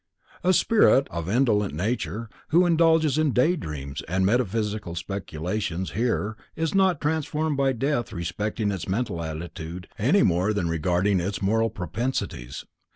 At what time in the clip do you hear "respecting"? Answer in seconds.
8.11-8.71